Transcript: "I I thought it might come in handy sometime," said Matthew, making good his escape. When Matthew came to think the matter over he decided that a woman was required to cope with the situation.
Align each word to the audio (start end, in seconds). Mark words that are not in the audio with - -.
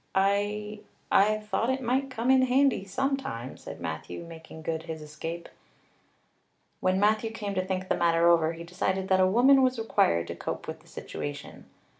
"I 0.15 0.79
I 1.11 1.37
thought 1.37 1.69
it 1.69 1.79
might 1.79 2.09
come 2.09 2.31
in 2.31 2.41
handy 2.47 2.85
sometime," 2.85 3.55
said 3.55 3.79
Matthew, 3.79 4.23
making 4.23 4.63
good 4.63 4.81
his 4.89 4.99
escape. 4.99 5.47
When 6.79 6.99
Matthew 6.99 7.29
came 7.29 7.53
to 7.53 7.63
think 7.63 7.87
the 7.87 7.95
matter 7.95 8.27
over 8.27 8.53
he 8.53 8.63
decided 8.63 9.09
that 9.09 9.19
a 9.19 9.27
woman 9.27 9.61
was 9.61 9.77
required 9.77 10.25
to 10.29 10.35
cope 10.35 10.67
with 10.67 10.79
the 10.79 10.87
situation. 10.87 11.65